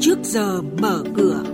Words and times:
trước 0.00 0.18
giờ 0.22 0.62
mở 0.62 1.04
cửa. 1.16 1.44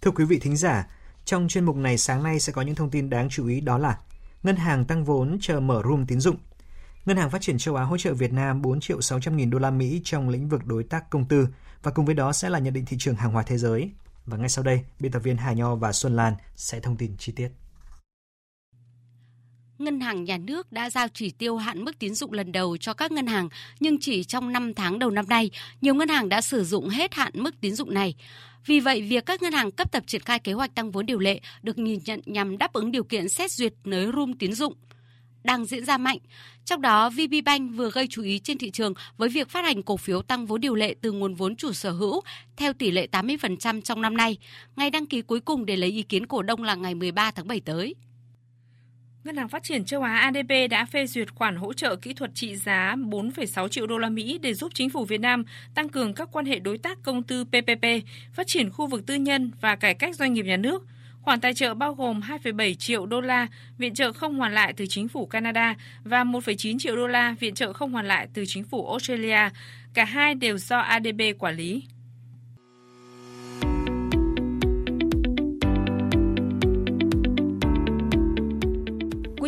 Thưa 0.00 0.10
quý 0.10 0.24
vị 0.24 0.38
thính 0.38 0.56
giả, 0.56 0.86
trong 1.24 1.48
chuyên 1.48 1.64
mục 1.64 1.76
này 1.76 1.98
sáng 1.98 2.22
nay 2.22 2.40
sẽ 2.40 2.52
có 2.52 2.62
những 2.62 2.74
thông 2.74 2.90
tin 2.90 3.10
đáng 3.10 3.28
chú 3.28 3.46
ý 3.46 3.60
đó 3.60 3.78
là 3.78 3.98
Ngân 4.42 4.56
hàng 4.56 4.84
tăng 4.84 5.04
vốn 5.04 5.38
chờ 5.40 5.60
mở 5.60 5.82
room 5.84 6.06
tín 6.06 6.20
dụng. 6.20 6.36
Ngân 7.04 7.16
hàng 7.16 7.30
Phát 7.30 7.40
triển 7.40 7.58
châu 7.58 7.76
Á 7.76 7.84
hỗ 7.84 7.98
trợ 7.98 8.14
Việt 8.14 8.32
Nam 8.32 8.62
4 8.62 8.80
triệu 8.80 9.00
600 9.00 9.36
nghìn 9.36 9.50
đô 9.50 9.58
la 9.58 9.70
Mỹ 9.70 10.00
trong 10.04 10.28
lĩnh 10.28 10.48
vực 10.48 10.66
đối 10.66 10.84
tác 10.84 11.10
công 11.10 11.24
tư 11.24 11.48
và 11.82 11.90
cùng 11.90 12.06
với 12.06 12.14
đó 12.14 12.32
sẽ 12.32 12.50
là 12.50 12.58
nhận 12.58 12.74
định 12.74 12.84
thị 12.84 12.96
trường 13.00 13.14
hàng 13.14 13.32
hóa 13.32 13.42
thế 13.42 13.58
giới. 13.58 13.90
Và 14.26 14.36
ngay 14.36 14.48
sau 14.48 14.64
đây, 14.64 14.80
biên 15.00 15.12
tập 15.12 15.18
viên 15.18 15.36
Hà 15.36 15.52
Nho 15.52 15.74
và 15.74 15.92
Xuân 15.92 16.16
Lan 16.16 16.34
sẽ 16.56 16.80
thông 16.80 16.96
tin 16.96 17.16
chi 17.18 17.32
tiết. 17.32 17.48
Ngân 19.80 20.00
hàng 20.00 20.24
Nhà 20.24 20.38
nước 20.38 20.72
đã 20.72 20.90
giao 20.90 21.08
chỉ 21.14 21.30
tiêu 21.30 21.56
hạn 21.56 21.84
mức 21.84 21.98
tín 21.98 22.14
dụng 22.14 22.32
lần 22.32 22.52
đầu 22.52 22.76
cho 22.76 22.94
các 22.94 23.12
ngân 23.12 23.26
hàng, 23.26 23.48
nhưng 23.80 23.98
chỉ 23.98 24.24
trong 24.24 24.52
5 24.52 24.74
tháng 24.74 24.98
đầu 24.98 25.10
năm 25.10 25.24
nay, 25.28 25.50
nhiều 25.80 25.94
ngân 25.94 26.08
hàng 26.08 26.28
đã 26.28 26.40
sử 26.40 26.64
dụng 26.64 26.88
hết 26.88 27.14
hạn 27.14 27.32
mức 27.34 27.60
tín 27.60 27.74
dụng 27.74 27.94
này. 27.94 28.14
Vì 28.66 28.80
vậy, 28.80 29.02
việc 29.02 29.26
các 29.26 29.42
ngân 29.42 29.52
hàng 29.52 29.70
cấp 29.70 29.92
tập 29.92 30.02
triển 30.06 30.20
khai 30.20 30.38
kế 30.38 30.52
hoạch 30.52 30.74
tăng 30.74 30.90
vốn 30.90 31.06
điều 31.06 31.18
lệ 31.18 31.40
được 31.62 31.78
nhìn 31.78 32.00
nhận 32.04 32.20
nhằm 32.26 32.58
đáp 32.58 32.72
ứng 32.72 32.92
điều 32.92 33.04
kiện 33.04 33.28
xét 33.28 33.50
duyệt 33.50 33.72
nới 33.84 34.06
room 34.16 34.32
tín 34.32 34.52
dụng 34.52 34.74
đang 35.44 35.64
diễn 35.64 35.84
ra 35.84 35.98
mạnh. 35.98 36.18
Trong 36.64 36.80
đó, 36.80 37.10
VPBank 37.10 37.76
vừa 37.76 37.90
gây 37.90 38.06
chú 38.10 38.22
ý 38.22 38.38
trên 38.38 38.58
thị 38.58 38.70
trường 38.70 38.94
với 39.16 39.28
việc 39.28 39.48
phát 39.48 39.64
hành 39.64 39.82
cổ 39.82 39.96
phiếu 39.96 40.22
tăng 40.22 40.46
vốn 40.46 40.60
điều 40.60 40.74
lệ 40.74 40.94
từ 41.00 41.12
nguồn 41.12 41.34
vốn 41.34 41.56
chủ 41.56 41.72
sở 41.72 41.90
hữu 41.90 42.20
theo 42.56 42.72
tỷ 42.72 42.90
lệ 42.90 43.06
80% 43.12 43.80
trong 43.80 44.02
năm 44.02 44.16
nay. 44.16 44.38
Ngày 44.76 44.90
đăng 44.90 45.06
ký 45.06 45.22
cuối 45.22 45.40
cùng 45.40 45.66
để 45.66 45.76
lấy 45.76 45.90
ý 45.90 46.02
kiến 46.02 46.26
cổ 46.26 46.42
đông 46.42 46.62
là 46.62 46.74
ngày 46.74 46.94
13 46.94 47.30
tháng 47.30 47.48
7 47.48 47.60
tới. 47.60 47.94
Ngân 49.24 49.36
hàng 49.36 49.48
Phát 49.48 49.62
triển 49.62 49.84
châu 49.84 50.02
Á 50.02 50.16
ADB 50.16 50.52
đã 50.70 50.84
phê 50.84 51.06
duyệt 51.06 51.34
khoản 51.34 51.56
hỗ 51.56 51.72
trợ 51.72 51.96
kỹ 51.96 52.12
thuật 52.12 52.30
trị 52.34 52.56
giá 52.56 52.94
4,6 52.98 53.68
triệu 53.68 53.86
đô 53.86 53.98
la 53.98 54.08
Mỹ 54.08 54.38
để 54.42 54.54
giúp 54.54 54.72
chính 54.74 54.90
phủ 54.90 55.04
Việt 55.04 55.20
Nam 55.20 55.44
tăng 55.74 55.88
cường 55.88 56.14
các 56.14 56.28
quan 56.32 56.46
hệ 56.46 56.58
đối 56.58 56.78
tác 56.78 57.02
công 57.02 57.22
tư 57.22 57.44
PPP, 57.44 57.84
phát 58.32 58.46
triển 58.46 58.70
khu 58.70 58.86
vực 58.86 59.06
tư 59.06 59.14
nhân 59.14 59.50
và 59.60 59.76
cải 59.76 59.94
cách 59.94 60.16
doanh 60.16 60.32
nghiệp 60.32 60.44
nhà 60.44 60.56
nước. 60.56 60.86
Khoản 61.20 61.40
tài 61.40 61.54
trợ 61.54 61.74
bao 61.74 61.94
gồm 61.94 62.20
2,7 62.20 62.74
triệu 62.74 63.06
đô 63.06 63.20
la 63.20 63.46
viện 63.78 63.94
trợ 63.94 64.12
không 64.12 64.38
hoàn 64.38 64.54
lại 64.54 64.72
từ 64.76 64.86
chính 64.88 65.08
phủ 65.08 65.26
Canada 65.26 65.74
và 66.04 66.24
1,9 66.24 66.78
triệu 66.78 66.96
đô 66.96 67.06
la 67.06 67.34
viện 67.40 67.54
trợ 67.54 67.72
không 67.72 67.92
hoàn 67.92 68.08
lại 68.08 68.28
từ 68.34 68.44
chính 68.46 68.64
phủ 68.64 68.88
Australia. 68.88 69.48
Cả 69.94 70.04
hai 70.04 70.34
đều 70.34 70.58
do 70.58 70.78
ADB 70.78 71.20
quản 71.38 71.56
lý. 71.56 71.82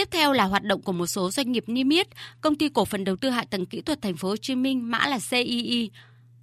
Tiếp 0.00 0.08
theo 0.10 0.32
là 0.32 0.44
hoạt 0.44 0.64
động 0.64 0.82
của 0.82 0.92
một 0.92 1.06
số 1.06 1.30
doanh 1.30 1.52
nghiệp 1.52 1.64
niêm 1.66 1.88
yết, 1.88 2.06
công 2.40 2.56
ty 2.56 2.68
cổ 2.68 2.84
phần 2.84 3.04
đầu 3.04 3.16
tư 3.16 3.30
hạ 3.30 3.44
tầng 3.50 3.66
kỹ 3.66 3.80
thuật 3.80 4.02
thành 4.02 4.16
phố 4.16 4.28
Hồ 4.28 4.36
Chí 4.36 4.54
Minh 4.54 4.90
mã 4.90 5.06
là 5.06 5.18
CII 5.30 5.90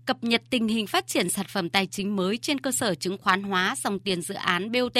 cập 0.05 0.23
nhật 0.23 0.41
tình 0.49 0.67
hình 0.67 0.87
phát 0.87 1.07
triển 1.07 1.29
sản 1.29 1.45
phẩm 1.49 1.69
tài 1.69 1.85
chính 1.85 2.15
mới 2.15 2.37
trên 2.37 2.59
cơ 2.59 2.71
sở 2.71 2.95
chứng 2.95 3.17
khoán 3.17 3.43
hóa 3.43 3.75
dòng 3.83 3.99
tiền 3.99 4.21
dự 4.21 4.35
án 4.35 4.71
BOT 4.71 4.97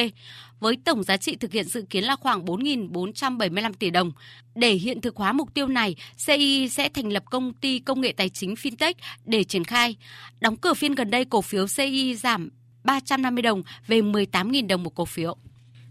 với 0.60 0.78
tổng 0.86 1.04
giá 1.04 1.18
trị 1.18 1.36
thực 1.36 1.52
hiện 1.52 1.66
dự 1.66 1.82
kiến 1.90 2.04
là 2.04 2.16
khoảng 2.16 2.46
4.475 2.46 3.74
tỷ 3.74 3.90
đồng. 3.90 4.12
Để 4.56 4.72
hiện 4.74 5.02
thực 5.02 5.16
hóa 5.16 5.34
mục 5.34 5.54
tiêu 5.54 5.68
này, 5.68 5.96
CI 6.26 6.70
sẽ 6.70 6.90
thành 6.90 7.14
lập 7.14 7.24
công 7.32 7.54
ty 7.54 7.80
công 7.80 8.02
nghệ 8.02 8.14
tài 8.18 8.30
chính 8.30 8.54
fintech 8.54 8.94
để 9.26 9.44
triển 9.44 9.64
khai. 9.64 9.96
Đóng 10.40 10.58
cửa 10.58 10.74
phiên 10.74 10.96
gần 10.96 11.12
đây, 11.12 11.26
cổ 11.26 11.42
phiếu 11.42 11.66
CI 11.78 12.16
giảm 12.16 12.50
350 12.84 13.42
đồng 13.42 13.64
về 13.88 14.02
18.000 14.02 14.68
đồng 14.68 14.84
một 14.84 14.96
cổ 14.96 15.06
phiếu. 15.06 15.38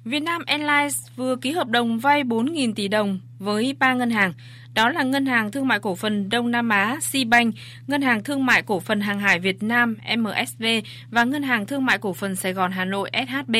Vietnam 0.07 0.43
Airlines 0.47 1.07
vừa 1.17 1.37
ký 1.37 1.53
hợp 1.53 1.69
đồng 1.69 1.99
vay 1.99 2.25
4.000 2.25 2.75
tỷ 2.75 2.89
đồng 2.89 3.21
với 3.39 3.77
ba 3.79 3.95
ngân 3.95 4.11
hàng, 4.11 4.33
đó 4.75 4.91
là 4.91 5.03
Ngân 5.03 5.27
hàng 5.27 5.51
Thương 5.51 5.69
mại 5.69 5.79
Cổ 5.81 5.95
phần 5.95 6.29
Đông 6.29 6.51
Nam 6.51 6.69
Á 6.69 6.99
Sibank, 7.01 7.55
Ngân 7.87 8.03
hàng 8.03 8.25
Thương 8.25 8.47
mại 8.47 8.63
Cổ 8.63 8.81
phần 8.81 9.01
Hàng 9.01 9.21
hải 9.21 9.39
Việt 9.39 9.63
Nam 9.63 9.97
MSV 10.17 10.65
và 11.11 11.25
Ngân 11.25 11.43
hàng 11.43 11.67
Thương 11.67 11.85
mại 11.85 11.99
Cổ 11.99 12.13
phần 12.13 12.37
Sài 12.37 12.53
Gòn 12.53 12.73
Hà 12.73 12.85
Nội 12.85 13.11
SHB. 13.29 13.57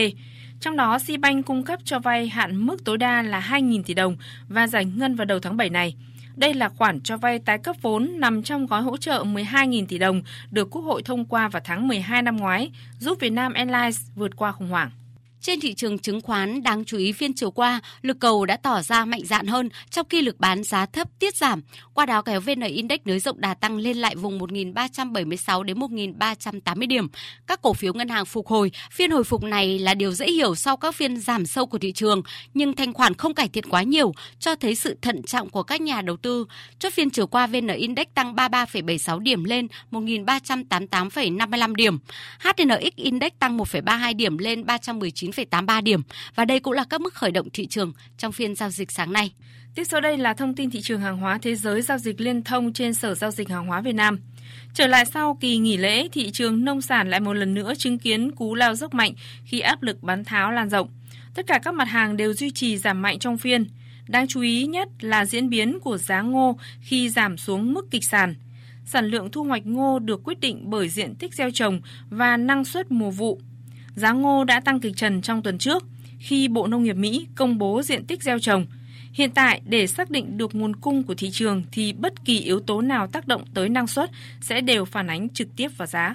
Trong 0.61 0.77
đó, 0.77 0.99
Sibank 0.99 1.47
cung 1.47 1.63
cấp 1.63 1.81
cho 1.85 1.99
vay 1.99 2.29
hạn 2.29 2.67
mức 2.67 2.85
tối 2.85 2.99
đa 2.99 3.23
là 3.23 3.41
2.000 3.41 3.83
tỷ 3.83 3.95
đồng 3.95 4.17
và 4.49 4.67
giải 4.67 4.85
ngân 4.85 5.15
vào 5.15 5.25
đầu 5.25 5.39
tháng 5.41 5.57
7 5.57 5.71
này. 5.71 5.95
Đây 6.37 6.55
là 6.55 6.69
khoản 6.69 7.01
cho 7.01 7.17
vay 7.17 7.39
tái 7.39 7.59
cấp 7.59 7.77
vốn 7.83 8.11
nằm 8.17 8.43
trong 8.43 8.67
gói 8.67 8.83
hỗ 8.83 8.97
trợ 8.97 9.25
12.000 9.25 9.87
tỷ 9.87 9.99
đồng 9.99 10.23
được 10.51 10.71
Quốc 10.71 10.83
hội 10.83 11.03
thông 11.03 11.25
qua 11.25 11.49
vào 11.49 11.63
tháng 11.65 11.89
12 11.89 12.23
năm 12.23 12.37
ngoái, 12.37 12.71
giúp 12.99 13.19
Vietnam 13.21 13.53
Airlines 13.53 14.01
vượt 14.15 14.37
qua 14.37 14.53
khủng 14.53 14.69
hoảng. 14.69 14.91
Trên 15.47 15.61
thị 15.61 15.75
trường 15.75 15.99
chứng 15.99 16.21
khoán, 16.21 16.63
đáng 16.63 16.85
chú 16.85 16.99
ý 16.99 17.13
phiên 17.13 17.35
chiều 17.35 17.51
qua, 17.51 17.81
lực 18.03 18.17
cầu 18.21 18.47
đã 18.47 18.57
tỏ 18.57 18.83
ra 18.83 19.05
mạnh 19.05 19.21
dạn 19.25 19.47
hơn 19.47 19.69
trong 19.91 20.07
khi 20.11 20.23
lực 20.23 20.41
bán 20.41 20.65
giá 20.65 20.87
thấp 20.87 21.09
tiết 21.19 21.37
giảm. 21.37 21.63
Qua 21.95 22.07
đó 22.07 22.23
kéo 22.23 22.41
VN 22.41 22.61
Index 22.61 23.01
nới 23.05 23.21
rộng 23.21 23.41
đà 23.41 23.55
tăng 23.55 23.77
lên 23.77 23.97
lại 23.97 24.17
vùng 24.17 24.39
1.376 24.39 25.63
đến 25.63 25.79
1.380 25.79 26.89
điểm. 26.89 27.09
Các 27.47 27.63
cổ 27.63 27.73
phiếu 27.73 27.93
ngân 27.95 28.09
hàng 28.09 28.25
phục 28.25 28.47
hồi, 28.47 28.71
phiên 28.93 29.11
hồi 29.11 29.25
phục 29.25 29.43
này 29.43 29.79
là 29.79 29.95
điều 29.95 30.13
dễ 30.13 30.27
hiểu 30.27 30.55
sau 30.55 30.77
các 30.77 30.95
phiên 30.95 31.17
giảm 31.17 31.47
sâu 31.47 31.67
của 31.67 31.79
thị 31.79 31.93
trường, 31.93 32.23
nhưng 32.55 32.77
thanh 32.77 32.93
khoản 32.93 33.15
không 33.15 33.35
cải 33.35 33.49
thiện 33.49 33.65
quá 33.71 33.83
nhiều, 33.83 34.13
cho 34.39 34.55
thấy 34.55 34.75
sự 34.75 34.97
thận 35.03 35.23
trọng 35.23 35.51
của 35.51 35.63
các 35.63 35.81
nhà 35.81 36.03
đầu 36.03 36.17
tư. 36.17 36.47
Chốt 36.79 36.93
phiên 36.93 37.11
chiều 37.11 37.27
qua 37.27 37.47
VN 37.47 37.67
Index 37.67 38.07
tăng 38.15 38.35
33,76 38.35 39.19
điểm 39.19 39.45
lên 39.45 39.69
1.388,55 39.91 41.75
điểm. 41.75 41.99
HNX 42.41 42.97
Index 42.97 43.33
tăng 43.39 43.59
1,32 43.59 44.17
điểm 44.17 44.39
lên 44.39 44.67
319 44.67 45.33
9,83 45.37 45.83
điểm 45.83 46.03
và 46.35 46.45
đây 46.45 46.61
cũng 46.61 46.73
là 46.73 46.85
các 46.91 47.01
mức 47.01 47.15
khởi 47.15 47.31
động 47.31 47.49
thị 47.53 47.67
trường 47.67 47.93
trong 48.19 48.33
phiên 48.33 48.55
giao 48.55 48.71
dịch 48.71 48.93
sáng 48.93 49.13
nay. 49.13 49.33
Tiếp 49.75 49.85
sau 49.85 50.01
đây 50.01 50.19
là 50.19 50.35
thông 50.35 50.55
tin 50.55 50.71
thị 50.71 50.81
trường 50.83 51.01
hàng 51.01 51.19
hóa 51.19 51.39
thế 51.43 51.55
giới 51.55 51.83
giao 51.83 51.99
dịch 51.99 52.21
liên 52.21 52.45
thông 52.45 52.73
trên 52.73 52.95
Sở 52.95 53.15
Giao 53.15 53.31
dịch 53.31 53.49
Hàng 53.49 53.67
hóa 53.67 53.81
Việt 53.81 53.95
Nam. 53.95 54.19
Trở 54.75 54.87
lại 54.87 55.05
sau 55.05 55.39
kỳ 55.41 55.59
nghỉ 55.59 55.77
lễ, 55.77 56.09
thị 56.13 56.31
trường 56.31 56.65
nông 56.65 56.81
sản 56.81 57.11
lại 57.11 57.21
một 57.21 57.33
lần 57.33 57.55
nữa 57.55 57.73
chứng 57.79 57.99
kiến 57.99 58.31
cú 58.33 58.55
lao 58.55 58.75
dốc 58.75 58.95
mạnh 58.95 59.13
khi 59.45 59.61
áp 59.61 59.83
lực 59.83 60.03
bán 60.03 60.25
tháo 60.25 60.53
lan 60.53 60.69
rộng. 60.69 60.89
Tất 61.35 61.47
cả 61.47 61.59
các 61.65 61.75
mặt 61.75 61.89
hàng 61.89 62.17
đều 62.17 62.35
duy 62.35 62.51
trì 62.51 62.77
giảm 62.77 63.03
mạnh 63.03 63.19
trong 63.19 63.39
phiên. 63.39 63.67
Đáng 64.09 64.29
chú 64.29 64.41
ý 64.41 64.67
nhất 64.67 64.89
là 65.01 65.25
diễn 65.25 65.49
biến 65.49 65.79
của 65.81 65.99
giá 65.99 66.21
ngô 66.21 66.59
khi 66.81 67.09
giảm 67.09 67.37
xuống 67.37 67.73
mức 67.73 67.91
kịch 67.91 68.05
sàn. 68.05 68.35
Sản 68.85 69.07
lượng 69.07 69.31
thu 69.31 69.45
hoạch 69.45 69.67
ngô 69.67 69.99
được 69.99 70.21
quyết 70.25 70.41
định 70.41 70.71
bởi 70.71 70.89
diện 70.89 71.15
tích 71.15 71.35
gieo 71.35 71.51
trồng 71.51 71.81
và 72.11 72.37
năng 72.37 72.65
suất 72.65 72.91
mùa 72.91 73.11
vụ 73.11 73.41
giá 73.97 74.13
ngô 74.13 74.45
đã 74.45 74.61
tăng 74.61 74.81
kịch 74.81 74.97
trần 74.97 75.23
trong 75.23 75.43
tuần 75.43 75.59
trước 75.59 75.85
khi 76.19 76.49
Bộ 76.49 76.67
Nông 76.67 76.83
nghiệp 76.83 76.97
Mỹ 76.97 77.27
công 77.35 77.59
bố 77.59 77.83
diện 77.83 78.05
tích 78.05 78.23
gieo 78.23 78.39
trồng. 78.39 78.67
Hiện 79.13 79.31
tại, 79.31 79.61
để 79.65 79.87
xác 79.87 80.11
định 80.11 80.39
được 80.39 80.55
nguồn 80.55 80.77
cung 80.77 81.03
của 81.03 81.15
thị 81.15 81.31
trường 81.31 81.63
thì 81.73 81.93
bất 81.93 82.25
kỳ 82.25 82.41
yếu 82.41 82.61
tố 82.61 82.81
nào 82.81 83.07
tác 83.07 83.29
động 83.29 83.45
tới 83.55 83.69
năng 83.69 83.87
suất 83.87 84.11
sẽ 84.41 84.61
đều 84.61 84.85
phản 84.85 85.07
ánh 85.07 85.29
trực 85.29 85.57
tiếp 85.57 85.69
vào 85.77 85.87
giá. 85.87 86.15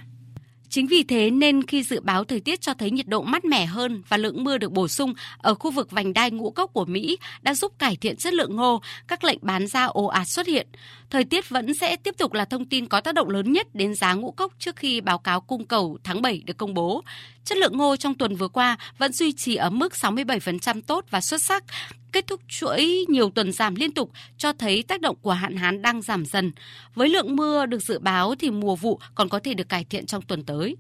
Chính 0.72 0.88
vì 0.88 1.04
thế 1.04 1.32
nên 1.32 1.64
khi 1.68 1.84
dự 1.84 2.00
báo 2.00 2.24
thời 2.24 2.40
tiết 2.40 2.62
cho 2.62 2.74
thấy 2.74 2.92
nhiệt 2.92 3.08
độ 3.08 3.22
mát 3.22 3.46
mẻ 3.46 3.66
hơn 3.66 4.04
và 4.08 4.18
lượng 4.18 4.44
mưa 4.44 4.58
được 4.58 4.72
bổ 4.72 4.88
sung 4.88 5.14
ở 5.38 5.56
khu 5.56 5.72
vực 5.72 5.92
vành 5.92 6.14
đai 6.14 6.32
ngũ 6.32 6.52
cốc 6.52 6.74
của 6.74 6.86
Mỹ 6.86 7.18
đã 7.42 7.54
giúp 7.54 7.80
cải 7.80 7.96
thiện 7.96 8.16
chất 8.16 8.34
lượng 8.34 8.56
ngô, 8.56 8.82
các 9.08 9.24
lệnh 9.24 9.38
bán 9.42 9.68
ra 9.68 9.86
ồ 9.86 10.06
ạt 10.06 10.28
xuất 10.28 10.48
hiện. 10.48 10.68
Thời 11.10 11.24
tiết 11.24 11.50
vẫn 11.50 11.74
sẽ 11.74 11.96
tiếp 11.96 12.16
tục 12.18 12.34
là 12.34 12.46
thông 12.46 12.66
tin 12.66 12.88
có 12.88 13.02
tác 13.02 13.16
động 13.16 13.30
lớn 13.30 13.52
nhất 13.52 13.76
đến 13.76 13.96
giá 13.96 14.14
ngũ 14.14 14.32
cốc 14.32 14.54
trước 14.60 14.76
khi 14.76 15.02
báo 15.02 15.18
cáo 15.18 15.42
cung 15.42 15.66
cầu 15.66 15.98
tháng 16.04 16.22
7 16.22 16.42
được 16.46 16.58
công 16.58 16.74
bố. 16.74 17.04
Chất 17.46 17.58
lượng 17.58 17.78
ngô 17.78 17.96
trong 17.96 18.16
tuần 18.16 18.36
vừa 18.36 18.48
qua 18.48 18.78
vẫn 18.98 19.14
duy 19.14 19.32
trì 19.32 19.56
ở 19.56 19.70
mức 19.70 19.94
67% 19.94 20.82
tốt 20.82 21.06
và 21.10 21.22
xuất 21.22 21.42
sắc, 21.42 21.64
kết 22.12 22.28
thúc 22.28 22.42
chuỗi 22.48 23.06
nhiều 23.10 23.30
tuần 23.30 23.52
giảm 23.52 23.76
liên 23.76 23.92
tục 23.92 24.12
cho 24.38 24.54
thấy 24.54 24.84
tác 24.84 25.02
động 25.02 25.16
của 25.22 25.32
hạn 25.32 25.56
hán 25.56 25.82
đang 25.82 26.02
giảm 26.02 26.26
dần. 26.26 26.52
Với 26.96 27.10
lượng 27.10 27.36
mưa 27.36 27.66
được 27.66 27.84
dự 27.84 28.00
báo 28.00 28.36
thì 28.36 28.52
mùa 28.52 28.76
vụ 28.76 29.00
còn 29.16 29.30
có 29.30 29.40
thể 29.40 29.54
được 29.54 29.70
cải 29.70 29.86
thiện 29.90 30.06
trong 30.06 30.22
tuần 30.22 30.44
tới. 30.44 30.76